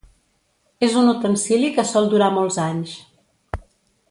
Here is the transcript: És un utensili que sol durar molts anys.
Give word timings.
És 0.87 0.95
un 1.01 1.11
utensili 1.11 1.69
que 1.77 1.87
sol 1.91 2.09
durar 2.15 2.31
molts 2.39 2.61
anys. 2.67 2.97